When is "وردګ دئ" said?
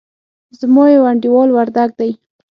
1.53-2.11